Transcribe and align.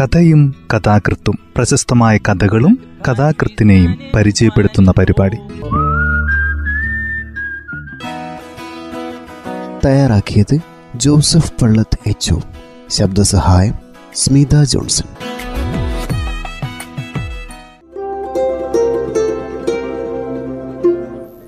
കഥയും 0.00 0.54
കഥാകൃത്തും 0.74 1.38
പ്രശസ്തമായ 1.56 2.18
കഥകളും 2.18 2.78
കഥാകൃത്തിനെയും 3.08 3.98
പരിചയപ്പെടുത്തുന്ന 4.14 4.92
പരിപാടി. 4.98 5.36
തയ്യാറാക്കിയത് 9.84 10.58
ജോസഫ് 10.96 11.52
പള്ളത്ത് 11.62 11.98
എച്ച് 12.06 12.34
ശബ്ദസഹായം 12.88 13.74
സ്മിത 14.14 14.62
ജോൺസൺ. 14.62 15.06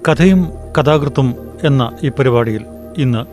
കഥയും 0.09 0.49
കഥാകൃത്തും 0.79 1.35
എന്ന 1.65 1.99
ഈ 2.03 2.09
പരിപാടിയിൽ 2.09 2.65
ഇന്ന് 2.99 3.25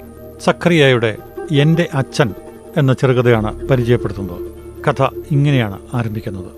സക്കറിയായുടെ 0.44 1.18
എന്റെ 1.52 1.90
അച്ഛൻ 1.94 2.34
എന്ന 2.78 2.94
ചെറുകഥയാണ് 2.94 3.68
പരിചയപ്പെടുത്തുന്നത്. 3.68 4.51
കഥ 4.88 5.04
ഇങ്ങനെയാണ് 5.32 5.80
ആരംഭിക്കുന്നത്. 5.94 6.52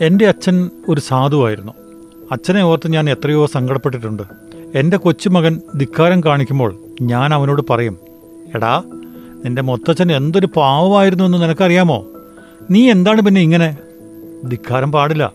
എന്റെ 0.00 0.26
അച്ഛൻ 0.26 0.70
ഒരു 0.88 1.00
സാധുവായിരുന്നു 1.00 1.72
അച്ഛനെ 2.32 2.62
ഓർത്ത് 2.62 2.92
ഞാൻ 2.92 3.10
എത്രയോ 3.10 3.46
സങ്കടപ്പെട്ടിട്ടുണ്ട്. 3.46 4.22
എന്റെ 4.74 4.96
കൊച്ചുമകൻ 4.96 5.60
ധിക്കാരം 5.76 6.20
കാണിക്കുമ്പോൾ 6.24 6.74
ഞാൻ 7.02 7.34
അവനോട് 7.34 7.62
പറയും 7.70 7.98
എടാ 8.54 8.82
നിന്റെ 9.44 9.62
മൊത്തച്ഛൻ 9.62 10.12
എന്തൊരു 10.12 10.48
പാവമായിരുന്നു 10.56 11.24
എന്ന് 11.24 11.42
നിനക്കറിയാമോ? 11.42 12.06
നീ 12.70 12.90
എന്താണ് 12.90 13.22
പിന്നെ 13.22 13.40
ഇങ്ങനെ? 13.40 13.76
ധിക്കാരം 14.48 14.92
പാടില്ല. 14.92 15.32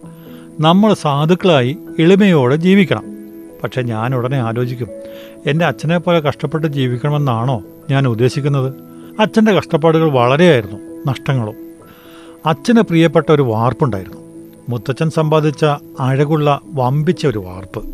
നമ്മൾ 0.59 0.93
സാധുക്കളായി 0.93 1.77
എളിമയോടെ 1.99 2.55
ജീവിക്കണം. 2.55 3.03
പക്ഷെ 3.63 3.81
ഞാൻ 3.81 4.15
ഉടനെ 4.15 4.37
ആലോചിക്കും 4.37 4.87
എന്റെ 5.45 5.65
അച്ഛനെ 5.65 5.97
പോലെ 5.97 6.19
കഷ്ടപ്പെട്ട് 6.19 6.67
ജീവിക്കണമെന്നാണോ? 6.67 7.63
ഞാൻ 7.91 8.07
ഉദ്ദേശിക്കുന്നത് 8.07 8.73
അച്ഛന്റെ 9.19 9.51
കഷ്ടപ്പാടുകൾ 9.51 10.11
വളരെയായിരുന്നു 10.11 10.77
നഷ്ടങ്ങളും. 11.07 11.55
അച്ഛന് 12.45 12.81
പ്രിയപ്പെട്ട 12.81 13.31
ഒരു 13.31 13.41
വാർപ്പുണ്ടായിരുന്നു. 13.41 14.17
മുത്തച്ഛൻ 14.69 15.09
സമ്പാദിച്ച 15.09 15.65
അഴകുള്ള 15.99 16.61
വമ്പിച്ച 16.65 17.27
ഒരു 17.27 17.37
വാർപ്പ്. 17.37 17.85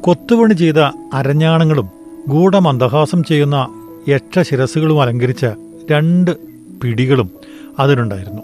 കൊത്തുപണി 0.00 0.54
ചെയ്ത 0.54 0.78
അരഞ്ഞാണങ്ങളും 1.12 1.88
ഗൂഢമന്ദഹാസം 2.28 3.24
ചെയ്യുന്ന 3.24 3.68
യക്ഷശിരസുകളും 4.08 5.02
അലങ്കരിച്ച 5.02 5.46
രണ്ട് 5.90 6.36
പിടികളും 6.82 7.30
അതിനുണ്ടായിരുന്നു. 7.78 8.42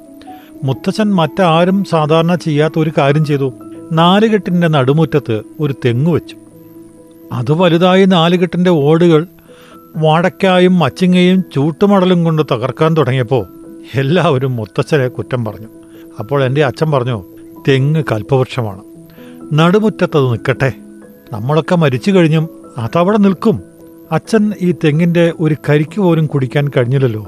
മുത്തച്ഛൻ 0.65 1.15
മറ്റാരും 1.15 1.85
സാധാരണ 1.85 2.35
ചെയ്യാത്ത 2.35 2.79
ഒരു 2.79 2.93
കാര്യം 2.99 3.25
ചെയ്തു. 3.25 3.53
നാലുകെട്ടിന്റെ 3.93 4.69
നടുമുറ്റത്ത് 4.69 5.43
ഒരു 5.61 5.75
തെങ്ങ് 5.85 6.13
വെച്ചു. 6.13 6.37
അത് 7.33 7.53
വലുതായി 7.53 8.05
നാലുകെട്ടിന്റെ 8.05 8.71
ഓടുകൾ 8.71 9.27
വടക്കായും 9.97 10.79
മച്ചിങ്ങയും 10.79 11.45
ചൂട്ടുമടലും 11.55 12.25
കൊണ്ട് 12.25 12.43
തകർക്കാൻ 12.53 12.97
തുടങ്ങിയപ്പോൾ 12.97 13.47
എല്ലാവരും 13.95 14.57
മുത്തച്ഛനെ 14.57 15.09
കുറ്റം 15.09 15.45
പറഞ്ഞു. 15.45 15.67
അപ്പോൾ 16.19 16.45
എന്റെ 16.45 16.65
അച്ഛൻ 16.65 16.91
പറഞ്ഞു 16.91 17.25
തെങ്ങ് 17.69 18.05
കൽപ്പവൃക്ഷമാണ്. 18.13 18.81
നടുമുറ്റത്തത് 19.53 20.31
നിൽക്കട്ടെ. 20.31 20.73
നമ്മളൊക്കെ 21.33 21.77
മരിച്ചു 21.77 22.11
കഴിഞ്ഞും 22.11 22.49
അതവിടെ 22.79 23.19
നിൽക്കും. 23.19 23.61
അച്ഛൻ 24.13 24.53
ഈ 24.61 24.73
തെങ്ങിന്റെ 24.73 25.33
ഒരു 25.41 25.57
കരിക്ക് 25.69 26.01
പോലും 26.01 26.27
കുടിക്കാൻ 26.27 26.71
കഴിഞ്ഞില്ലല്ലോ. 26.77 27.27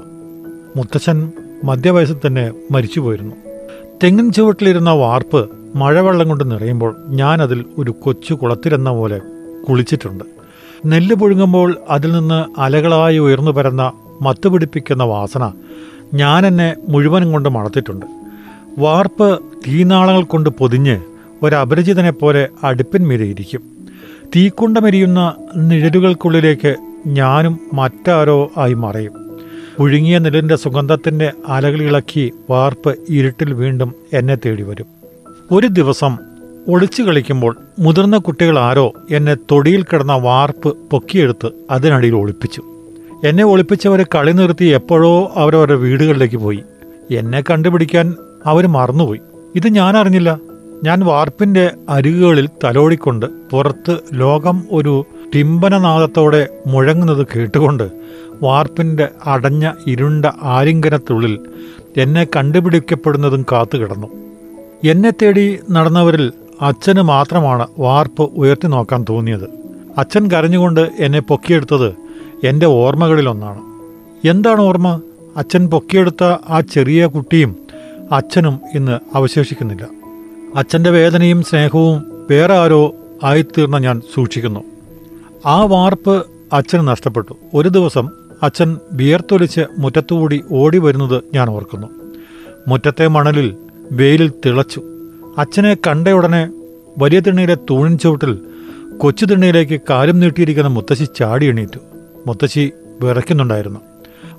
മുത്തച്ഛൻ 0.75 1.31
മധ്യവയസ്സിൽ 1.63 2.17
തന്നെ 2.27 2.51
മരിച്ചു 2.71 2.99
പോയിരുന്നു 2.99 3.35
തെങ്ങിൻ 4.03 4.31
ചുവട്ടിലിരുന്ന 4.31 4.89
വാർപ്പ് 4.89 5.49
മഴവെള്ളം 5.75 6.27
കൊണ്ട് 6.27 6.51
നിറയുമ്പോൾ 6.51 6.95
ഞാനതിൽ 7.07 7.65
ഒരു 7.77 7.91
കൊച്ചു 7.91 8.33
കുളത്തിലെന്ന 8.33 8.89
പോലെ 8.89 9.21
കുളിച്ചിട്ടുണ്ട്. 9.69 10.23
നെല്ല് 10.85 11.15
പുഴുങ്ങുമ്പോൾ 11.15 11.77
അതിൽ 11.89 12.11
നിന്ന് 12.11 12.59
അലകളായി 12.59 13.17
ഉയർന്നു 13.17 13.51
പരന്ന 13.51 13.91
മത്തുപിടിപ്പിക്കുന്ന 14.21 15.03
വാസന 15.03 15.51
ഞാൻ 16.13 16.47
എന്നെ 16.47 16.75
മുഴുവനും 16.89 17.31
കൊണ്ട് 17.31 17.49
മണത്തിട്ടുണ്ട്. 17.49 18.05
വാർപ്പ് 18.79 19.39
തീനാളങ്ങൾ 19.67 20.23
കൊണ്ട് 20.23 20.49
പൊതിഞ്ഞ് 20.49 20.99
ഒരപരിചിതനെ 21.43 22.11
പോലെ 22.11 22.47
തീക്കുണ്ടമെരിയുന്ന 24.35 25.33
നിഴലുകൾക്കുള്ളിലേക്ക് 25.55 26.75
ഞാനും 27.07 27.59
മറ്റാരോ 27.73 28.51
ആയി 28.57 28.73
മറയും. 28.73 29.13
പുഴുങ്ങിയ 29.77 30.17
നെല്ലിന്റെ 30.17 30.55
സുഗന്ധത്തിന്റെ 30.55 31.31
അലകളിളക്കി 31.47 32.31
വാർപ്പ് 32.49 32.95
ഇരുട്ടിൽ 33.09 33.53
വീണ്ടും 33.53 33.93
എന്നെ 34.13 34.35
തേടി 34.35 34.63
വരും 34.63 34.85
ഒരു 35.51 35.67
ദിവസം 35.67 36.17
ഒളിച്ചു 36.67 37.03
കളിക്കുമ്പോൾ 37.03 37.57
മുതിർന്ന 37.79 38.17
കുട്ടികൾ 38.17 38.59
ആരോ 38.59 38.93
എന്നെ 39.11 39.33
തൊടിയിൽ 39.33 39.83
കിടന്ന 39.83 40.13
വാർപ്പ് 40.13 40.77
പൊക്കിയെടുത്ത് 40.91 41.49
അതിനടിയിൽ 41.71 42.15
ഒളിപ്പിച്ചു. 42.15 42.61
എന്നെ 43.23 43.43
ഒളിപ്പിച്ചവർ 43.43 44.05
കളി 44.15 44.31
നിർത്തി 44.31 44.65
എപ്പോഴോ 44.65 45.31
അവരവരുടെ 45.35 45.75
വീടുകളിലേക്ക് 45.75 46.35
പോയി. 46.35 46.63
എന്നെ 47.11 47.41
കണ്ടുപിടിക്കാൻ 47.41 48.15
അവർ 48.45 48.67
മറന്നുപോയി. 48.67 49.19
ഇത് 49.55 49.67
ഞാൻ 49.67 49.97
അറിഞ്ഞില്ല. 49.97 50.39
ഞാൻ 50.83 50.99
വാർപ്പിന്റെ 50.99 51.71
അരികുകളിൽ 51.89 52.49
തലോടിക്കൊണ്ട് 52.63 53.25
പുറത്ത് 53.25 53.97
ലോകം 54.13 54.63
ഒരു 54.71 55.05
ടിമ്പനനാദത്തോടെ 55.35 56.47
മുഴങ്ങുന്നത് 56.67 57.27
കേട്ടുകൊണ്ട് 57.35 57.89
വാർപ്പിന്റെ 58.43 59.07
അടഞ്ഞ 59.25 59.71
ഇരുണ്ട 59.87 60.25
ആലിംഗനത്തുള്ളിൽ 60.41 61.39
എന്നെ 61.97 62.27
കണ്ടുപിടിക്കപ്പെടുന്നതും 62.35 63.45
കാത്തുകിടന്നു. 63.51 64.07
എന്നെ 64.83 65.09
തേടി 65.09 65.59
നടന്നവരിൽ 65.71 66.31
അച്ഛന് 66.63 67.01
മാത്രമാണ് 67.01 67.67
വാർപ്പ് 67.79 68.21
ഉയർത്തി 68.21 68.67
നോക്കാൻ 68.67 69.05
തോന്നിയത്. 69.09 69.49
അച്ഛൻ 69.97 70.31
കരഞ്ഞുകൊണ്ട് 70.31 70.91
എന്നെ 70.99 71.19
പൊക്കിയെടുത്തത് 71.19 71.93
എന്റെ 72.43 72.65
ഓർമ്മകളിലൊന്നാണ്. 72.65 73.61
എന്താണ് 74.27 74.61
ഓർമ്മ? 74.61 75.01
അച്ഛൻ 75.37 75.67
പൊക്കിയെടുത്ത 75.67 76.23
ആ 76.49 76.61
ചെറിയ 76.61 77.05
കുട്ടിയും 77.05 77.55
അച്ഛനും 78.11 78.59
ഇന്ന് 78.75 78.99
അവശേഷിക്കുന്നില്ല. 79.17 79.87
അച്ഛന്റെ 80.55 80.89
വേദനയും 80.89 81.43
സ്നേഹവും 81.43 82.25
വേറെ 82.31 82.53
ആരോ 82.53 82.95
ആയിത്തീർന്ന 83.23 83.77
ഞാൻ 83.77 84.01
സൂക്ഷിക്കുന്നു. 84.13 84.59
ആ 85.45 85.63
വാർപ്പ് 85.63 86.25
അച്ഛന് 86.53 86.87
നഷ്ടപ്പെട്ടു. 86.87 87.35
ഒരു 87.53 87.69
ദിവസം 87.69 88.09
അച്ഛൻ 88.43 88.77
വിയർത്തൊലിച്ച് 88.91 89.61
മുറ്റത്തുകൂടി 89.77 90.43
ഓടി 90.51 90.77
വരുന്നത് 90.77 91.23
ഞാൻ 91.33 91.49
ഓർക്കുന്നു. 91.49 91.87
മുറ്റത്തെ 92.67 93.07
മണലിൽ 93.07 93.55
വെയിലിൽ 93.91 94.31
തിളച്ചു. 94.45 94.83
അച്ഛനെ 95.37 95.77
കണ്ടയുടനെ 95.87 96.49
വലിയ 96.97 97.19
തിണ്ണയിലെ 97.19 97.55
തൂണിൻ 97.55 97.97
ചുവട്ടിൽ 97.97 98.39
കൊച്ചു 98.97 99.25
തിണ്ണയിലേക്ക് 99.25 99.81
കാലും 99.89 100.19
നീട്ടിയിരിക്കുന്ന 100.19 100.69
മുത്തശ്ശി 100.69 101.07
ചാടി 101.19 101.45
എണീറ്റു. 101.45 101.79
മുത്തശ്ശി 102.27 102.71
വിറയ്ക്കുന്നുണ്ടായിരുന്നു. 103.01 103.79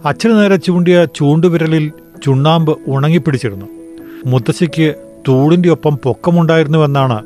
അച്ഛന് 0.04 0.32
നേരെ 0.32 0.56
ചൂണ്ടിയ 0.56 1.06
ചൂണ്ടുവിരലിൽ 1.16 1.92
ചുണ്ണാമ്പ് 2.24 2.78
ഉണങ്ങിപ്പിടിച്ചിരുന്നു. 2.88 3.66
മുത്തശ്ശിക്ക് 4.26 4.94
തൂടിന്റെ 5.28 5.68
ഒപ്പം 5.68 5.98
പൊക്കമുണ്ടായിരുന്നുവെന്നാണ് 6.02 7.24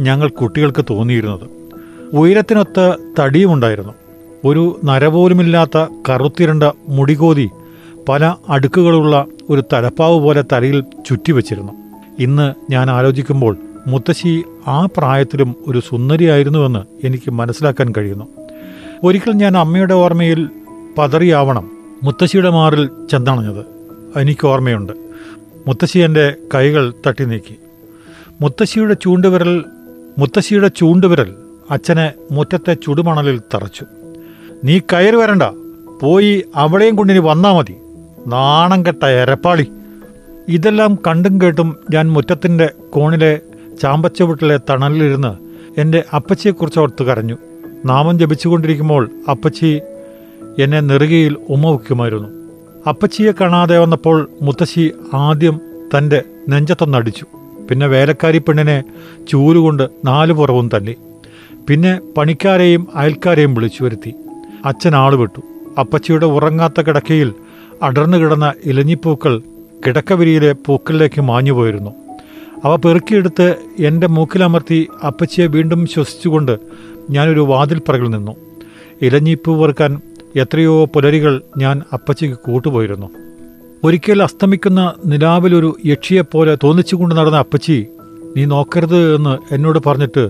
ഞങ്ങൾ 0.00 0.28
കുട്ടികൾക്ക് 0.28 0.84
തോന്നിയിരുന്നത്. 0.90 1.48
ഉയരത്തിനൊത്ത 2.12 2.94
തടിയുമുണ്ടായിരുന്നു. 3.20 3.92
ഒരു 4.44 4.80
നരപോലുമില്ലാത്ത 4.84 5.86
കറുത്തിരണ്ട 6.08 6.62
മുടികോതി 6.88 7.50
പല 8.08 8.34
അടുക്കുകളുള്ള 8.48 9.26
ഒരു 9.50 9.64
തലപ്പാവ് 9.72 10.20
പോലെ 10.20 10.44
തലയിൽ 10.52 10.80
ചുറ്റിവെച്ചിരുന്നു. 10.80 11.85
ഇന്ന് 12.18 12.72
ഞാൻ 12.72 12.90
ആലോചിക്കുമ്പോൾ 12.90 13.56
മുത്തശ്ശി 13.86 14.44
ആ 14.66 14.88
പ്രായത്തിലും 14.96 15.54
ഒരു 15.66 15.82
സുന്ദരിയായിരുന്നുവെന്ന് 15.88 17.06
എനിക്ക് 17.06 17.30
മനസ്സിലാക്കാൻ 17.30 17.92
കഴിയുന്നു. 17.98 18.24
ഒരിക്കൽ 19.04 19.30
ഞാൻ 19.30 19.56
അമ്മയുടെ 19.56 19.94
ഓർമ്മയിൽ 19.94 20.48
പതറിയാവണം 20.98 21.70
മുത്തശ്ശിയുടെ 22.02 22.50
മാറിൽ 22.50 22.90
ചെന്നണഞ്ഞത്. 23.10 23.64
എനിക്ക് 24.18 24.46
ഓർമ്മയുണ്ട്. 24.46 24.92
മുത്തശ്ശി 25.66 25.98
എന്റെ 25.98 26.34
കൈകൾ 26.54 26.92
തട്ടി 27.06 27.24
നീക്കി. 27.24 27.54
മുത്തശ്ശിയുടെ 28.40 28.94
ചൂണ്ടുവിരൽ 28.94 29.64
മുത്തശ്ശിയുടെ 30.18 30.68
ചൂണ്ടുവിരൽ 30.68 31.34
അച്ഛനെ 31.70 32.12
മുറ്റത്തെ 32.32 32.74
ചുടുമണലിൽ 32.74 33.40
തറച്ചു. 33.54 33.84
നീ 34.64 34.78
കയറി 34.78 35.16
വരണ്ട. 35.16 35.42
പോയി 36.02 36.44
അവളെയും 36.54 36.96
കൊണ്ടിനി 36.96 37.18
വന്നാ 37.18 37.52
മതി. 37.52 37.74
നാണം 38.26 38.86
കെട്ട 38.86 39.04
എരപ്പാളി. 39.04 39.66
ഇതെല്ലാം 40.48 40.98
കണ്ടും 41.06 41.40
കേട്ടും 41.42 41.76
ഞാൻ 41.90 42.12
മുറ്റത്തിന്റെ 42.12 42.70
കോണിലെ 42.90 43.40
ചാമ്പച്ചവിട്ടിലെ 43.82 44.56
തണലിലിരുന്ന് 44.70 45.34
എന്റെ 45.80 46.04
അപ്പച്ചിയെക്കുറിച്ച് 46.14 46.80
ഓർത്ത് 46.80 47.02
കരഞ്ഞു. 47.02 47.36
നാമം 47.84 48.18
ജപിച്ചുകൊണ്ടിരിക്കുമ്പോൾ 48.18 49.10
അപ്പച്ചി 49.30 49.80
എന്നെ 50.58 50.80
നെറുകയിൽ 50.80 51.36
ഉമ്മ 51.48 51.66
വയ്ക്കുമായിരുന്നു. 51.66 52.28
അപ്പച്ചിയെ 52.88 53.32
കാണാതെ 53.32 53.78
വന്നപ്പോൾ 53.78 54.30
മുത്തശ്ശി 54.42 54.92
ആദ്യം 55.14 55.60
തന്റെ 55.98 56.22
നെഞ്ചത്തൊന്നടിച്ചു. 56.48 57.26
പിന്നെ 57.70 57.86
വേലക്കാരി 57.86 58.38
പെണ്ണിനെ 58.38 58.82
ചൂലുകൊണ്ട് 59.28 59.88
നാലു 60.04 60.32
പുറവും 60.32 60.70
തല്ലി. 60.74 60.96
പിന്നെ 61.68 62.00
പണിക്കാരെയും 62.16 62.86
അയൽക്കാരെയും 62.94 63.54
വിളിച്ചു 63.54 63.84
വരുത്തി. 63.84 64.14
അച്ഛൻ 64.64 64.96
ആളുവിട്ടു 64.96 65.40
അപ്പച്ചിയുടെ 65.80 66.26
ഉറങ്ങാത്ത 66.26 66.80
കിടക്കയിൽ 66.80 67.32
അടർന്നു 67.82 68.16
കിടന്ന 68.16 68.52
ഇലഞ്ഞിപ്പൂക്കൾ 68.64 69.42
കിടക്കവിരിയിലെ 69.86 70.52
പൂക്കളിലേക്ക് 70.52 71.20
മാഞ്ഞുപോയിരുന്നു. 71.20 71.90
അവ 72.64 72.76
പെറുക്കിയെടുത്ത് 72.76 73.56
എന്റെ 73.78 74.06
മൂക്കിലമർത്തി 74.06 74.88
അപ്പച്ചിയെ 75.06 75.46
വീണ്ടും 75.46 75.86
ശ്വസിച്ചുകൊണ്ട് 75.86 76.58
ഞാനൊരു 77.10 77.40
വാതിൽ 77.40 77.80
പറകിൽ 77.88 78.10
നിന്നു. 78.10 78.36
ഇലഞ്ഞിപ്പൂ 79.02 79.62
വെറുക്കാൻ 79.62 80.00
എത്രയോ 80.36 80.84
പുലരികൾ 80.84 81.42
ഞാൻ 81.58 81.82
അപ്പച്ചിക്ക് 81.92 82.34
കൂട്ടുപോയിരുന്നു. 82.34 83.10
ഒരിക്കൽ 83.84 84.22
അസ്തമിക്കുന്ന 84.22 84.94
നിലാവിലൊരു 85.06 85.76
യക്ഷിയെപ്പോലെ 85.86 86.58
തോന്നിച്ചുകൊണ്ട് 86.64 87.14
നടന്ന 87.14 87.36
അപ്പച്ചി 87.36 87.86
നീ 88.36 88.44
നോക്കരുത് 88.44 89.16
എന്ന് 89.16 89.54
എന്നോട് 89.54 89.78
പറഞ്ഞിട്ട് 89.86 90.28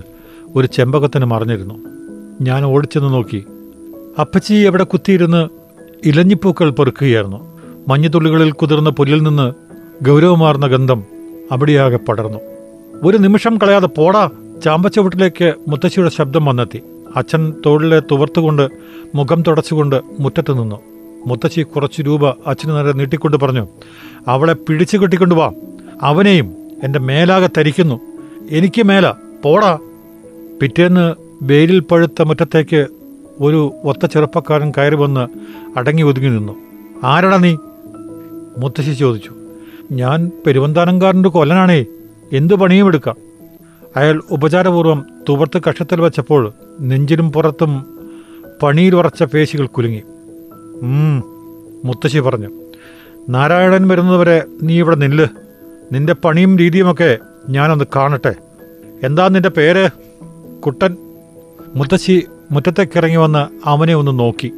ഒരു 0.55 0.67
ചെമ്പകത്തിന് 0.67 1.25
മറിഞ്ഞിരുന്നു. 1.25 1.73
ഞാൻ 2.41 2.65
ഓടിച്ചെന്ന് 2.65 3.13
നോക്കി. 3.13 3.43
അപ്പച്ചി 4.19 4.53
എവിടെ 4.53 4.83
കുത്തിയിരുന്ന് 4.83 5.49
ഇലഞ്ഞിപ്പൂക്കൾ 6.05 6.69
പെറുക്കുകയായിരുന്നു. 6.69 7.56
മഞ്ഞുതുള്ളികളിൽ 7.87 8.51
കുതിർന്ന 8.51 8.89
പുല്ലിൽ 8.89 9.21
നിന്ന് 9.21 9.53
ഗൗരവമാർന്ന 10.03 10.67
ഗന്ധം 10.67 11.03
അവിടെയാകെ 11.51 11.97
പടർന്നു. 11.97 12.39
ഒരു 13.03 13.17
നിമിഷം 13.17 13.57
കളയാതെ 13.57 13.87
പോടാ 13.87 14.29
ചാമ്പച്ചവിട്ടിലേക്ക് 14.65 15.53
മുത്തശ്ശിയുടെ 15.67 16.09
ശബ്ദം 16.09 16.45
വന്നെത്തി. 16.45 16.81
അച്ഛൻ 17.15 17.53
തോളിലെ 17.65 17.99
തുവർത്തുകൊണ്ട് 17.99 18.69
മുഖം 19.15 19.41
തുടച്ചുകൊണ്ട് 19.41 20.01
മുറ്റത്ത് 20.19 20.59
നിന്നു. 20.59 20.75
മുത്തശ്ശി 21.27 21.61
കുറച്ച് 21.61 22.01
രൂപ 22.01 22.29
അച്ഛന് 22.29 22.71
നേരെ 22.71 22.91
നീട്ടിക്കൊണ്ട് 22.91 23.37
പറഞ്ഞു 23.37 23.67
അവളെ 24.27 24.53
പിടിച്ചു 24.53 24.97
കെട്ടിക്കൊണ്ടു 24.97 25.35
വാ. 25.35 25.51
അവനെയും 26.01 26.53
എന്റെ 26.83 26.99
മേലാകെ 26.99 27.49
തരിക്കുന്നു. 27.57 27.99
എനിക്ക് 28.51 28.85
മേല 28.85 29.13
പോടാ. 29.43 29.77
പിറ്റേന്ന് 30.61 31.15
വെയിലിൽ 31.41 31.79
പഴുത്ത 31.79 32.21
മുറ്റത്തേക്ക് 32.21 32.87
ഒരു 33.39 33.73
ഒത്ത 33.83 34.05
ചെറുപ്പക്കാരൻ 34.05 34.71
കയറി 34.77 34.95
വന്ന് 34.95 35.27
അടങ്ങി 35.77 36.01
ഒതുങ്ങി 36.01 36.29
നിന്നു. 36.29 36.53
ആരടാ 37.03 37.37
നീ? 37.37 37.55
മുത്തശ്ശി 38.57 38.93
ചോദിച്ചു 38.93 39.31
ഞാൻ 39.91 40.31
പെരുവന്താനംകാരന്റെ 40.45 41.29
കൊല്ലനാണേ 41.29 41.85
എന്തു 42.33 42.53
പണിയും 42.53 42.87
എടുക്കാം? 42.87 43.17
അയാൾ 43.95 44.21
ഉപചാരപൂർവം 44.31 45.05
തുവർത്ത് 45.29 45.61
കഷത്തിൽ 45.63 46.01
വച്ചപ്പോൾ 46.01 46.53
നെഞ്ചിനും 46.81 47.31
പുറത്തും 47.31 47.71
പണിയിൽ 48.63 48.95
ഉറച്ച 48.95 49.23
പേശികൾ 49.23 49.67
കുലുങ്ങി. 49.67 50.01
മുത്തശ്ശി 51.85 52.19
പറഞ്ഞു 52.19 52.49
നാരായണൻ 53.29 53.87
വരുന്നതുവരെ 53.87 54.37
നീ 54.63 54.77
ഇവിടെ 54.79 54.95
നില്ല്. 54.95 55.27
നിന്റെ 55.91 56.13
പണിയും 56.13 56.57
രീതിയുമൊക്കെ 56.57 57.17
ഞാനൊന്ന് 57.49 57.85
കാണട്ടെ. 57.95 58.33
എന്താ 59.03 59.27
നിന്റെ 59.27 59.49
പേര്? 59.49 59.89
കുട്ടൻ. 60.65 60.97
മുത്തശ്ശി 61.75 62.15
മുറ്റത്തേക്കിറങ്ങി 62.51 63.17
വന്ന് 63.17 63.43
അവനെ 63.69 63.95
ഒന്ന് 63.95 64.13
നോക്കി. 64.19 64.49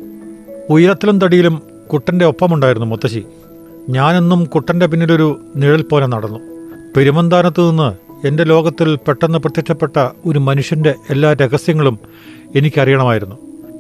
ഉയരത്തിലും 0.70 1.20
തടിയിലും 1.20 1.56
കുട്ടന്റെ 1.94 2.26
ഒപ്പമുണ്ടായിരുന്നു 2.26 2.88
മുത്തശ്ശി. 2.88 3.24
ഞാനെന്നും 3.90 4.46
കുട്ടന്റെ 4.46 4.86
പിന്നിലൊരു 4.86 5.40
നിഴൽ 5.56 5.82
പോലെ 5.82 6.06
നടന്നു. 6.06 6.40
പെരുമന്താനത്തു 6.98 7.70
നിന്ന് 7.70 8.10
എന്റെ 8.28 8.44
ലോകത്തിൽ 8.44 8.96
പെട്ടെന്ന് 8.96 9.40
പ്രത്യക്ഷപ്പെട്ട 9.40 10.08
ഒരു 10.26 10.40
മനുഷ്യന്റെ 10.40 10.96
എല്ലാ 11.10 11.34
രഹസ്യങ്ങളും 11.34 12.00
എനിക്കറിയണമായിരുന്നു. 12.56 13.36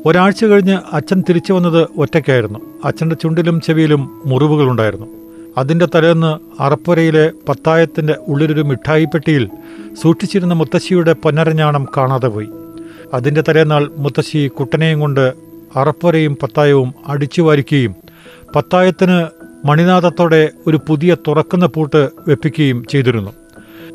ഒരാഴ്ച 0.06 0.46
കഴിഞ്ഞ് 0.46 0.80
അച്ഛൻ 0.94 1.24
തിരിച്ചു 1.30 1.54
വന്നത് 1.54 1.88
ഒറ്റയ്ക്കായിരുന്നു. 1.98 2.60
അച്ഛന്റെ 2.86 3.16
ചുണ്ടിലും 3.16 3.62
ചെവിയിലും 3.62 4.22
മുറിവുകളുണ്ടായിരുന്നു. 4.26 5.06
അതിന്റെ 5.58 5.88
തലേന്ന് 5.96 6.62
അറപ്പുരയിലെ 6.62 7.32
പത്തായത്തിന്റെ 7.50 8.16
ഉള്ളിലൊരു 8.28 8.62
മിഠായിപ്പെട്ടിയിൽ 8.62 9.50
സൂക്ഷിച്ചിരുന്ന 10.02 10.54
മുത്തശ്ശിയുടെ 10.54 11.14
പൊന്നരഞ്ഞാണം 11.14 11.88
കാണാതെ 11.98 12.28
പോയി. 12.28 12.48
അതിന്റെ 13.14 13.44
തലേന്നാൾ 13.50 13.92
മുത്തശ്ശി 13.98 14.48
കുട്ടനെയും 14.48 15.00
കൊണ്ട് 15.00 15.34
അറപ്പുരയും 15.76 16.38
പത്തായവും 16.44 16.94
അടിച്ചു 17.08 17.42
വാരിക്കുകയും 17.42 17.96
പത്തായത്തിന് 18.56 19.39
മണിനാഥത്തോടെ 19.66 20.50
ഒരു 20.68 20.80
പുതിയ 20.88 21.18
തുറക്കുന്ന 21.28 21.66
പൂട്ട് 21.66 22.10
വെപ്പിക്കുകയും 22.28 22.86
ചെയ്തിരുന്നു. 22.90 23.32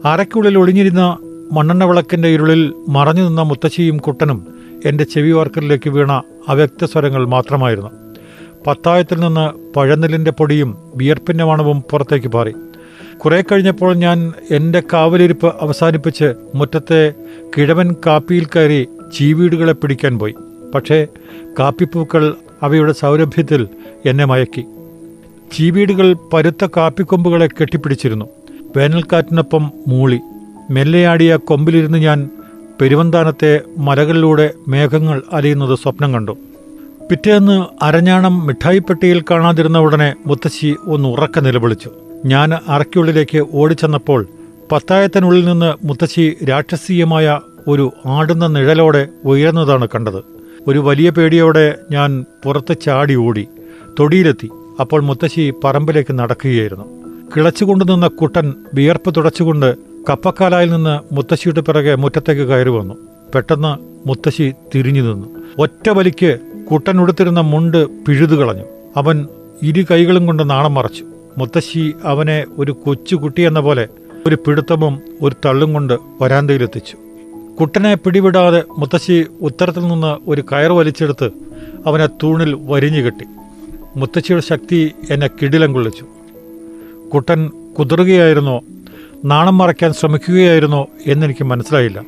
അരയ്ക്കുള്ളിൽ 0.05 0.59
ഒളിഞ്ഞിരുന്ന 0.59 1.19
മണ്ണെണ്ണ 1.53 1.85
വിളക്കിന്റെ 1.85 2.29
ഇരുളിൽ 2.29 2.73
മറഞ്ഞു 2.89 3.23
നിന്ന 3.23 3.43
മുത്തശ്ശിയും 3.43 3.99
കുട്ടനും 3.99 4.47
എന്റെ 4.85 5.05
ചെവി 5.05 5.31
വാർക്കലിലേക്ക് 5.31 5.91
വീണ 5.91 6.13
അവ്യക്ത 6.49 6.85
സ്വരങ്ങൾ 6.85 7.27
മാത്രമായിരുന്നു. 7.27 7.91
പത്തായത്തിൽ 8.67 9.21
നിന്ന് 9.21 9.75
പഴനെല്ലിന്റെ 9.75 10.31
പൊടിയും 10.31 10.77
വിയർപ്പിന്റെ 10.95 11.45
മണവും 11.45 11.85
പുറത്തേക്ക് 11.91 12.29
പാറി. 12.29 12.55
കുറെ 13.17 13.45
കഴിഞ്ഞപ്പോൾ 13.53 13.95
ഞാൻ 13.95 14.33
എന്റെ 14.51 14.83
കാവലിരിപ്പ് 14.93 15.55
അവസാനിപ്പിച്ച് 15.61 16.35
മുറ്റത്തെ 16.55 17.15
കിഴവൻ 17.57 17.95
കാപ്പിയിൽ 18.07 18.45
കയറി 18.45 18.89
ചീവീടുകളെ 19.17 19.73
പിടിക്കാൻ 19.73 20.19
പോയി. 20.19 20.35
പക്ഷേ 20.75 21.07
കാപ്പിപ്പൂക്കൾ 21.59 22.35
അവയുടെ 22.63 22.93
സൗരഭ്യത്തിൽ 22.93 23.69
എന്നെ 24.07 24.25
മയക്കി. 24.25 24.65
ചീവീടുകൾ 25.55 26.17
പരുത്ത 26.33 26.67
കാപ്പിക്കൊമ്പുകളെ 26.77 27.47
കെട്ടിപ്പിടിച്ചിരുന്നു. 27.47 28.25
വേനൽക്കാറ്റിനൊപ്പം 28.77 29.71
മൂളി. 29.89 30.21
മെല്ലെയാടിയ 30.71 31.37
കൊമ്പിലിരുന്ന് 31.37 31.99
ഞാൻ 31.99 32.31
പെരുവന്താനത്തെ 32.81 33.61
മലകളിലൂടെ 33.79 34.51
മേഘങ്ങൾ 34.69 35.23
അലിയുന്നത് 35.33 35.79
സ്വപ്നം 35.79 36.15
കണ്ടു. 36.15 36.39
പിറ്റേന്ന് 37.11 37.85
അരഞ്ഞാണം 37.85 38.47
മിഠായിപ്പെട്ടിയിൽ 38.47 39.25
കാണാതിരുന്ന 39.31 39.79
ഉടനെ 39.79 40.15
മുത്തശ്ശി 40.27 40.77
ഒന്ന് 40.87 41.09
ഉറക്ക 41.09 41.39
നിലവിളിച്ചു. 41.39 41.91
ഞാൻ 42.27 42.55
അറയ്ക്കുള്ളിലേക്ക് 42.69 43.47
ഓടിച്ചെന്നപ്പോൾ 43.53 44.27
പത്തായത്തിനുള്ളിൽ 44.73 45.45
നിന്ന് 45.45 45.87
മുത്തശ്ശി 45.87 46.37
രാക്ഷസീയമായ 46.49 47.41
ഒരു 47.69 47.93
ആടുന്ന 48.07 48.47
നിഴലോടെ 48.47 49.09
ഉയർന്നതാണ് 49.25 49.89
കണ്ടത്. 49.95 50.25
ഒരു 50.67 50.79
വലിയ 50.79 51.11
പേടിയോടെ 51.11 51.75
ഞാൻ 51.91 52.25
പുറത്ത് 52.45 52.77
ചാടി 52.85 53.15
ഓടി. 53.15 53.49
തൊടിയിലെത്തി. 54.01 54.51
അപ്പോൾ 54.81 55.01
മുത്തശ്ശി 55.01 55.53
പറമ്പിലേക്ക് 55.65 56.19
നടക്കുകയായിരുന്നു. 56.19 56.85
കിളച്ചുകൊണ്ടു 57.37 57.85
നിന്ന 57.85 58.09
കുട്ടൻ 58.09 58.55
വിയർപ്പ് 58.75 59.17
തുടച്ചുകൊണ്ട് 59.17 59.75
കപ്പക്കാലായിൽ 60.09 60.71
നിന്ന് 60.71 61.15
മുത്തശ്ശിയുടെ 61.15 61.61
പിറകെ 61.61 61.95
മുറ്റത്തേക്ക് 61.95 62.43
കയറി 62.43 62.69
വന്നു. 62.69 62.95
പെട്ടെന്ന് 63.35 63.73
മുത്തശ്ശി 64.09 64.53
തിരിഞ്ഞു 64.75 65.03
നിന്നു. 65.03 65.27
ഒറ്റ 65.59 65.89
വലിക്ക് 65.89 66.39
കുട്ടൻ 66.73 67.01
ഉടുത്തിരുന്ന 67.01 67.41
മുണ്ട് 67.41 67.87
പിഴുതു 67.87 68.35
കളഞ്ഞു. 68.35 68.65
അവൻ 68.97 69.27
ഇരു 69.63 69.85
കൈകളും 69.91 70.27
കൊണ്ട് 70.27 70.51
നാണം 70.51 70.75
മറച്ചു. 70.75 71.05
മുത്തശ്ശി 71.39 71.95
അവനെ 72.05 72.45
ഒരു 72.59 72.73
കൊച്ചു 72.73 73.17
കുട്ടിയെന്ന 73.17 73.61
പോലെ 73.61 73.89
ഒരു 74.27 74.37
പിടുത്തവും 74.47 75.01
ഒരു 75.23 75.35
തള്ളും 75.45 75.73
കൊണ്ട് 75.73 75.95
വരാന്തയിലെത്തിച്ചു. 76.21 76.97
കുട്ടനെ 77.61 77.95
പിടിവിടാതെ 77.95 78.63
മുത്തശ്ശി 78.79 79.27
ഉത്തരത്തിൽ 79.41 79.81
നിന്ന് 79.81 80.31
ഒരു 80.31 80.45
കയർ 80.53 80.73
വലിച്ചെടുത്ത് 80.73 81.31
അവനെ 81.87 82.07
തൂണിൽ 82.07 82.59
വരിഞ്ഞു 82.61 83.01
കെട്ടി. 83.01 83.25
മുത്തശ്ശിയുടെ 83.97 84.43
ശക്തി 84.43 84.93
എന്നെ 85.11 85.27
കിടിലം 85.27 85.73
കൊള്ളിച്ചു. 85.73 86.07
കുട്ടൻ 87.15 87.51
കുതിറുകയായിരുന്നോ 87.79 88.61
നാണം 89.25 89.59
മറയ്ക്കാൻ 89.59 89.93
ശ്രമിക്കുകയായിരുന്നോ 89.93 90.87
എന്നെനിക്ക് 91.07 91.45
മനസ്സിലായില്ല. 91.45 92.03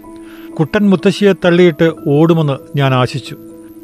കുട്ടൻ 0.59 0.91
മുത്തശ്ശിയെ 0.91 1.33
തള്ളിയിട്ട് 1.33 1.93
ഓടുമെന്ന് 2.09 2.79
ഞാൻ 2.79 2.95
ആശിച്ചു. 2.95 3.37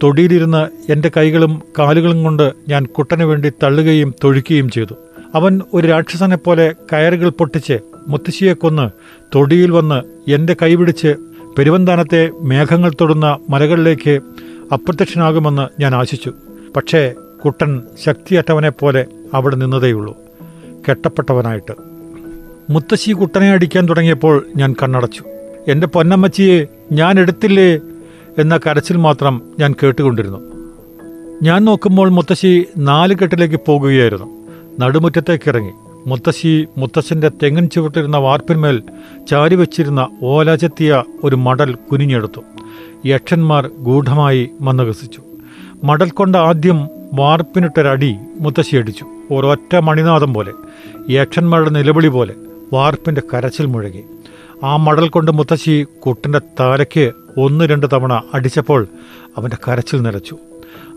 തൊടിയിലിരുന്ന് 0.02 0.93
എന്റെ 0.93 1.10
കൈകളും 1.16 1.62
കാലുകളും 1.78 2.23
കൊണ്ട് 2.23 2.52
ഞാൻ 2.68 2.87
കുട്ടന് 2.87 3.23
വേണ്ടി 3.23 3.52
തള്ളുകയും 3.62 4.14
തൊഴിക്കുകയും 4.25 4.71
ചെയ്തു. 4.71 4.94
അവൻ 5.35 5.61
ഒരു 5.75 5.87
രാക്ഷസനെ 5.87 6.37
പോലെ 6.37 6.75
കയറുകൾ 6.92 7.28
പൊട്ടിച്ച് 7.28 7.78
മുത്തശ്ശിയെ 8.09 8.52
കൊന്ന് 8.52 8.90
തൊടിയിൽ 9.35 9.71
വന്ന് 9.71 10.30
എന്റെ 10.30 10.56
കൈപിടിച്ച് 10.62 11.14
പെരുവന്താനത്തെ 11.59 12.30
മേഘങ്ങൾ 12.40 12.92
തൊടുന്ന 13.00 13.38
മലകളിലേക്ക് 13.50 14.21
അപ്രത്യക്ഷനാകുമെന്ന് 14.73 15.82
ഞാൻ 15.82 15.94
ആശിച്ചു. 15.94 16.32
പക്ഷേ 16.76 17.14
കുട്ടൻ 17.44 17.82
ശക്തിയറ്റവനെ 18.04 18.70
പോലെ 18.70 19.06
അവിടെ 19.34 19.56
നിന്നതേയുള്ളൂ. 19.56 20.16
കെട്ടപ്പെട്ടവനായിട്ട്. 20.88 21.72
മുത്തശ്ശി 22.70 23.12
കുട്ടനെ 23.12 23.50
അടിക്കാൻ 23.50 23.88
തുടങ്ങിയപ്പോൾ 23.88 24.46
ഞാൻ 24.56 24.75
കണ്ണടച്ചു. 24.82 25.25
എന്റെ 25.68 25.87
പൊന്നമ്മച്ചിയെ 25.87 26.66
ഞാൻ 26.92 27.20
എടുത്തില്ലേ 27.20 27.80
എന്ന 28.38 28.56
കരച്ചിൽ 28.56 28.96
മാത്രം 28.96 29.42
ഞാൻ 29.61 29.75
കേട്ടുകൊണ്ടിരുന്നു. 29.82 30.40
ഞാൻ 31.42 31.64
നോക്കുമ്പോൾ 31.64 32.08
മുത്തശ്ശി 32.08 32.64
നാല് 32.78 33.14
കെട്ടിലേക്ക് 33.22 33.61
പോകുകയായിരുന്നു. 33.66 34.46
നടുമുറ്റത്തേക്ക് 34.80 35.49
ഇറങ്ങി 35.49 35.72
മുത്തശ്ശി 36.06 36.66
മുത്തശ്ശന്റെ 36.78 37.28
തെങ്ങിൻ 37.28 37.68
ചുവട്ടിരുന്ന 37.68 38.16
വാർപ്പിന്മേൽ 38.16 38.82
ചാരി 39.30 39.54
വച്ചിരുന്ന 39.54 40.08
ഓലചെത്തിയ 40.22 41.02
ഒരു 41.25 41.37
മടൽ 41.37 41.75
കുനിഞ്ഞെടുത്തു. 41.75 42.40
യക്ഷന്മാർ 43.06 43.70
ഗൂഢമായി 43.78 44.50
മന്ദഹസിച്ചു. 44.61 45.22
മടൽ 45.84 46.10
കൊണ്ട് 46.10 46.38
ആദ്യം 46.38 46.88
വാർപ്പിനിട്ടൊരടി 47.14 48.16
മുത്തശ്ശി 48.40 48.76
അടിച്ചു 48.76 49.04
ഒരൊറ്റ 49.30 49.76
മണിനാഥം 49.76 50.34
പോലെ 50.34 50.52
യക്ഷന്മാരുടെ 51.10 51.70
നിലവിളി 51.70 52.08
പോലെ 52.08 52.34
വാർപ്പിന്റെ 52.72 53.22
കരച്ചിൽ 53.34 53.66
മുഴങ്ങി 53.66 54.02
ആ 54.64 54.76
മടൽ 54.76 55.08
കൊണ്ട് 55.08 55.30
മുത്തശ്ശി 55.30 55.86
കുട്ടന്റെ 56.06 56.40
തലയ്ക്ക് 56.60 57.12
ഒന്ന് 57.38 57.64
രണ്ട് 57.64 57.86
തവണ 57.92 58.22
അടിച്ചപ്പോൾ 58.34 58.86
അവന്റെ 59.36 59.56
കരച്ചിൽ 59.68 60.02
നിലച്ചു 60.02 60.38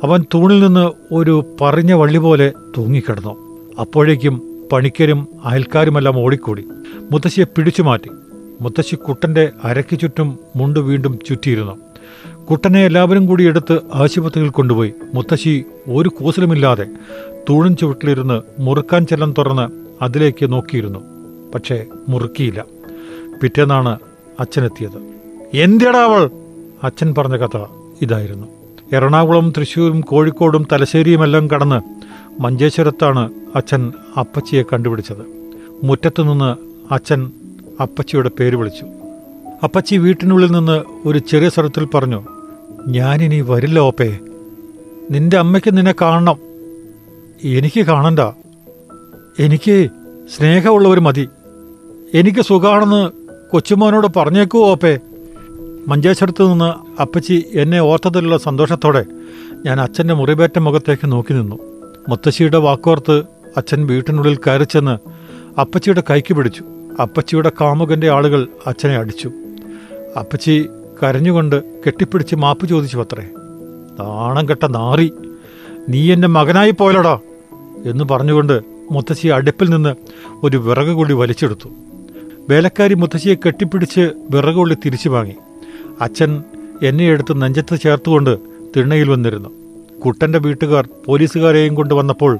അവൻ 0.03 0.25
തൂണിൽ 0.33 0.59
നിന്ന് 0.59 1.13
ഒരു 1.13 1.57
പറഞ്ഞ 1.61 1.93
വള്ളി 1.93 2.17
പോലെ 2.17 2.53
തൂങ്ങിക്കിടന്നു. 2.77 3.33
അപ്പോഴേക്കും 3.79 4.41
പണിക്കരും 4.71 5.27
അയൽക്കാരുമെല്ലാം 5.45 6.19
ഓടിക്കൂടി. 6.19 6.65
മുത്തശ്ശിയെ 7.11 7.45
പിടിച്ചു 7.45 7.81
മാറ്റി 7.81 8.09
മുത്തശ്ശി 8.61 8.95
കുട്ടന്റെ 8.95 9.51
അരയ്ക്ക് 9.63 9.99
ചുറ്റും 9.99 10.39
മുണ്ട് 10.55 10.79
വീണ്ടും 10.79 11.19
ചുറ്റിയിരുന്നു. 11.29 11.84
കുട്ടനെ 12.51 12.85
എല്ലാവരും 12.85 13.25
കൂടി 13.25 13.43
എടുത്ത് 13.43 13.79
ആശുപത്രിയിൽ 13.93 14.49
കൊണ്ടുപോയി. 14.49 14.93
മുത്തശ്ശി 15.13 15.63
ഒരു 15.87 16.09
കൂസലുമില്ലാതെ 16.09 16.87
തൂണും 17.49 17.77
ചുവട്ടിലിരുന്ന് 17.77 18.41
മുറുക്കാൻ 18.59 19.05
ചെല്ലം 19.05 19.33
തുറന്ന് 19.37 19.69
അതിലേക്ക് 20.03 20.51
നോക്കിയിരുന്നു. 20.51 20.99
പക്ഷേ 21.55 21.85
മുറുക്കിയില്ല. 22.09 22.65
പിറ്റേന്നാണ് 23.41 23.99
അച്ഛനെത്തിയത്. 24.39 25.01
എന്തിടാവൾ 25.53 26.29
അച്ഛൻ 26.83 27.15
പറഞ്ഞ 27.17 27.37
കഥ 27.37 27.65
ഇതായിരുന്നു. 28.01 28.47
എറണാകുളം 28.93 29.53
തൃശ്ശൂരും 29.57 30.01
കോഴിക്കോടും 30.01 30.67
തലശ്ശേരിയുമെല്ലാം 30.71 31.47
കടന്ന് 31.51 31.81
മഞ്ചേശ്വരത്താണ് 32.41 33.29
അച്ഛൻ 33.55 33.93
അപ്പച്ചിയെ 34.19 34.63
കണ്ടുപിടിച്ചത്. 34.63 35.25
മുറ്റത്തുനിന്ന് 35.83 36.55
അച്ഛൻ 36.93 37.31
അപ്പച്ചിയുടെ 37.81 38.31
പേര് 38.39 38.55
വിളിച്ചു. 38.55 38.85
അപ്പച്ചി 39.63 39.95
വീട്ടിനുള്ളിൽ 39.95 40.51
നിന്ന് 40.51 40.83
ഒരു 41.07 41.19
ചെറിയ 41.19 41.49
സ്വരത്തിൽ 41.49 41.85
പറഞ്ഞു 41.85 42.25
ഞാനിനി 42.87 43.41
വരില്ല 43.41 43.79
ഓപ്പേ. 43.79 44.19
നിന്റെ 45.11 45.37
അമ്മയ്ക്ക് 45.37 45.77
നിന്നെ 45.77 45.95
കാണണം. 46.01 46.37
എനിക്ക് 47.43 47.81
കാണണ്ട. 47.81 48.19
എനിക്ക് 49.39 49.89
സ്നേഹമുള്ളവർ 50.37 50.99
മതി. 50.99 51.29
എനിക്ക് 52.13 52.41
സുഖാണെന്ന് 52.41 53.09
കൊച്ചുമോനോട് 53.51 54.07
പറഞ്ഞേക്കൂ 54.15 54.65
ഓപ്പേ. 54.65 54.99
മഞ്ചേശ്വരത്ത് 55.87 56.51
നിന്ന് 56.51 57.01
അപ്പച്ചി 57.01 57.45
എന്നെ 57.53 57.79
ഓർത്തതിലുള്ള 57.79 58.37
സന്തോഷത്തോടെ 58.37 59.05
ഞാൻ 59.65 59.81
അച്ഛന്റെ 59.81 60.13
മുറിവേറ്റ 60.13 60.59
മുഖത്തേക്ക് 60.59 61.11
നോക്കി 61.11 61.33
നിന്നു. 61.33 61.59
മുത്തശ്ശിയുടെ 62.09 62.57
വാക്കോർത്ത് 62.57 63.23
അച്ഛൻ 63.57 63.87
വീട്ടിനുള്ളിൽ 63.87 64.35
കയറി 64.35 64.63
ചെന്ന് 64.63 64.97
അപ്പച്ചിയുടെ 65.59 66.03
കൈക്ക് 66.09 66.33
പിടിച്ചു. 66.33 66.63
അപ്പച്ചിയുടെ 67.01 67.51
കാമുകന്റെ 67.61 68.09
ആളുകൾ 68.09 68.47
അച്ഛനെ 68.67 68.95
അടിച്ചു. 68.95 69.31
അപ്പച്ചി 70.19 70.69
കരഞ്ഞുകൊണ്ട് 71.03 71.63
കെട്ടിപ്പിടിച്ച് 71.85 72.35
മാപ്പ് 72.35 72.69
ചോദിച്ചു 72.69 72.97
അത്രേ 72.97 73.25
നാണം 73.99 74.49
കെട്ട 74.49 74.65
നാറി 74.65 75.13
നീ 75.89 76.13
എന്റെ 76.13 76.27
മകനായി 76.27 76.71
പോയലടാ 76.71 77.19
എന്ന് 77.85 78.03
പറഞ്ഞുകൊണ്ട് 78.03 78.61
മുത്തശ്ശി 78.91 79.27
അടുപ്പിൽ 79.27 79.69
നിന്ന് 79.69 79.95
ഒരു 80.43 80.57
വിറക് 80.57 80.87
കൊള്ളി 80.87 81.13
വലിച്ചെടുത്തു. 81.13 81.69
വേലക്കാരി 82.49 82.93
മുത്തശ്ശിയെ 82.93 83.35
കെട്ടിപ്പിടിച്ച് 83.35 84.11
വിറക് 84.29 84.55
കൊള്ളി 84.55 84.75
തിരിച്ചു 84.85 85.09
വാങ്ങി. 85.09 85.35
അച്ഛൻ 86.01 86.43
എന്നെ 86.83 87.05
എടുത്ത് 87.05 87.41
നെഞ്ചത്ത് 87.41 87.79
ചേർത്തുകൊണ്ട് 87.79 88.37
തിണ്ണയിൽ 88.77 89.09
വന്നിരുന്നു. 89.09 89.49
കുട്ടന്റെ 90.05 90.39
വീട്ടുകാർ 90.39 90.89
പോലീസുകാരെയും 91.05 91.75
കൊണ്ട് 91.75 91.93
വന്നപ്പോൾ 91.93 92.39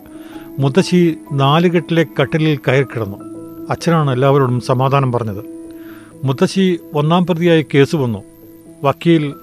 മുത്തശ്ശി 0.60 1.18
നാലുകെട്ടിലെ 1.32 2.06
കട്ടിലിൽ 2.22 2.60
കയറി 2.68 2.84
കിടന്നു 2.84 3.18
അച്ഛനാണ് 3.70 4.12
എല്ലാവരോടും 4.12 4.62
സമാധാനം 4.62 5.12
പറഞ്ഞത്. 5.12 5.55
മുത്തശ്ശി 6.24 6.80
ഒന്നാം 6.94 7.26
പ്രതിയായി 7.26 7.66
കേസ് 7.74 7.96
വന്നു. 7.96 8.24
വക്കീൽ 8.84 9.34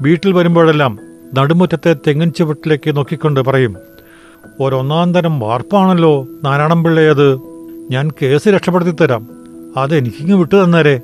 വീട്ടിൽ 0.00 0.32
വരുമ്പോഴെല്ലാം 0.32 0.98
നടുമുറ്റത്തെ 1.34 1.96
തെങ്ങിൻ 2.06 2.32
ചുവട്ടിലേക്ക് 2.32 2.96
നോക്കിക്കൊണ്ട് 2.96 3.40
പറയും 3.40 3.76
ഒരൊന്നാം 4.60 5.14
തരം 5.14 5.40
വാർപ്പാണല്ലോ 5.40 6.26
നാരായണംപിള്ളയത് 6.44 7.40
ഞാൻ 7.90 8.10
കേസ് 8.22 8.48
രക്ഷപ്പെടുത്തി 8.48 8.90
തരാം 8.90 9.28
അതെനിക്കിങ്ങ് 9.76 10.34
വിട്ടു 10.34 10.64
തന്നേരെ. 10.64 11.00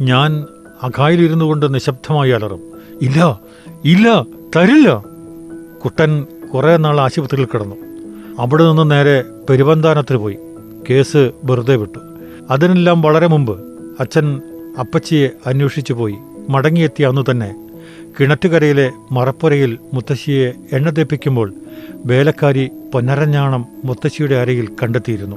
ഞാൻ 0.00 0.46
അഖായിലിരുന്നു 0.82 1.44
കൊണ്ട് 1.44 1.74
നിശബ്ദമായി 1.74 2.30
അലറും 2.30 2.60
ഇല്ല 3.02 3.40
ഇല്ല 3.84 4.22
തരില്ല. 4.56 5.04
കുട്ടൻ 5.84 6.26
കുറേ 6.54 6.76
നാൾ 6.76 7.00
ആശുപത്രിയിൽ 7.00 7.46
കിടന്നു. 7.46 7.76
അവിടെ 8.38 8.64
നിന്ന് 8.64 8.90
നേരെ 8.90 9.24
പെരുവന്താനത്തിന് 9.50 10.18
പോയി. 10.18 10.38
കേസ് 10.90 11.32
വെറുതെ 11.44 11.76
വിട്ടു. 11.76 11.98
അതിനെല്ലാം 12.50 13.02
വളരെ 13.02 13.26
മുമ്പ് 13.26 13.73
അച്ഛൻ 14.00 14.40
അപ്പച്ചിയെ 14.78 15.28
അന്വേഷിച്ചു 15.46 15.92
പോയി. 15.92 16.14
മടങ്ങിയെത്തിയ 16.48 17.08
അന്നു 17.08 17.22
തന്നെ 17.30 17.50
കിണറ്റുകരയിലെ 18.20 18.90
മറപ്പുരയിൽ 19.12 19.78
മുത്തശ്ശിയെ 19.94 20.52
എണ്ണ 20.72 20.90
തേപ്പിക്കുമ്പോൾ 20.90 21.54
വേലക്കാരി 22.06 22.70
പൊന്നരഞ്ഞാണം 22.94 23.66
മുത്തശ്ശിയുടെ 23.84 24.34
അരയിൽ 24.34 24.68
കണ്ടെത്തിയിരുന്നു. 24.82 25.36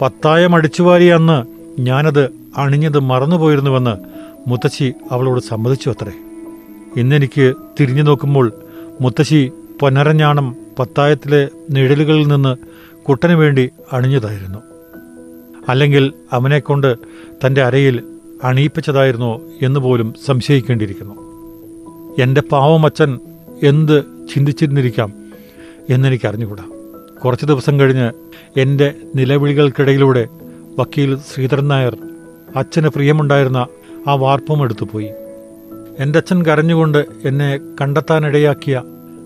പത്തായം 0.00 0.54
അടിച്ചുവാരി 0.54 1.04
അന്ന് 1.04 1.38
ഞാനത് 1.80 2.28
അണിഞ്ഞത് 2.56 2.98
മറന്നുപോയിരുന്നുവെന്ന് 2.98 3.96
മുത്തശ്ശി 4.48 4.92
അവളോട് 5.10 5.40
സമ്മതിച്ചു 5.40 5.90
അത്രേ 5.90 6.12
ഇന്നെനിക്ക് 6.96 7.54
തിരിഞ്ഞു 7.80 8.02
നോക്കുമ്പോൾ 8.02 8.52
മുത്തശ്ശി 9.00 9.52
പൊന്നരഞ്ഞാണം 9.80 10.56
പത്തായത്തിലെ 10.78 11.48
നിഴലുകളിൽ 11.70 12.26
നിന്ന് 12.26 12.56
കുട്ടനു 13.04 13.34
വേണ്ടി 13.34 13.70
അണിഞ്ഞതായിരുന്നു. 13.92 14.73
അല്ലെങ്കിൽ 15.68 16.12
അവനെക്കൊണ്ട് 16.32 16.96
തന്റെ 17.46 17.62
അരയിൽ 17.62 18.02
അണിയിപ്പിച്ചതായിരുന്നോ 18.44 19.40
എന്ന് 19.62 19.80
പോലും 19.80 20.14
സംശയിക്കേണ്ടിയിരിക്കുന്നു. 20.26 21.14
എന്റെ 22.22 22.40
പാവമച്ചൻ 22.40 23.18
എന്ത് 23.62 24.04
ചിന്തിച്ചിരുന്നിരിക്കാം 24.34 25.12
എന്നെനിക്ക് 25.90 26.28
അറിഞ്ഞുകൂടാ 26.28 26.64
കുറച്ച് 27.24 27.46
ദിവസം 27.46 27.80
കഴിഞ്ഞ് 27.80 28.12
എന്റെ 28.60 28.94
നിലവിളികൾക്കിടയിലൂടെ 29.16 30.28
വക്കീൽ 30.78 31.18
ശ്രീധരൻ 31.34 31.68
നായർ 31.68 31.96
അച്ഛന് 32.56 32.88
പ്രിയമുണ്ടായിരുന്ന 32.88 33.66
ആ 34.08 34.14
വാർപ്പും 34.14 34.62
എടുത്തുപോയി. 34.62 35.10
എന്റെ 35.98 36.18
അച്ഛൻ 36.18 36.46
കരഞ്ഞുകൊണ്ട് 36.46 37.04
എന്നെ 37.24 37.60
കണ്ടെത്താനിടയാക്കിയ 37.80 38.82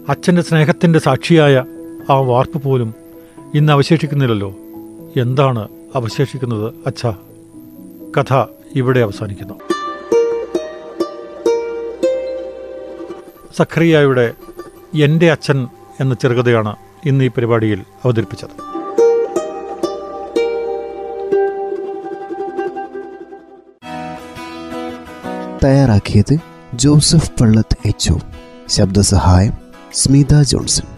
അച്ഛന്റെ 0.09 0.43
സ്നേഹത്തിന്റെ 0.43 0.99
സാക്ഷിയായ 0.99 1.65
ആ 2.11 2.19
വാർപ്പ് 2.19 2.63
പോലും 2.63 2.95
ഇന്ന് 3.55 3.73
അവശേഷിക്കുന്നില്ലല്ലോ. 3.73 4.55
എന്താണ് 5.17 5.69
അവശേഷിക്കുന്നത് 5.95 6.75
അച്ഛ. 6.87 7.07
കഥ 8.19 8.45
ഇവിടെ 8.77 9.01
അവസാനിക്കുന്നു. 9.01 9.55
സഖറിയായുടെ 13.57 14.35
എന്റെ 15.03 15.31
അച്ഛൻ 15.31 15.69
എന്ന 16.01 16.15
ചെറുകഥയാണ് 16.15 16.77
ഇന്ന് 17.07 17.25
ഈ 17.25 17.29
പരിപാടിയിൽ 17.29 17.85
അവതരിപ്പിച്ചത്. 18.05 18.69
തയ്യാറാക്കിയത് 25.65 26.39
ജോസഫ് 26.75 27.31
പള്ളത്ത് 27.41 27.77
എച്ച് 27.89 28.13
ശബ്ദസഹായം 28.69 29.53
സ്മിത 29.95 30.43
ജോൺസൺ. 30.43 30.98